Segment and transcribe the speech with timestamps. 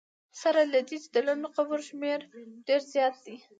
[0.41, 2.19] سره له دې چې د لنډو خبرو شمېر
[2.67, 3.37] ډېر زیات دی.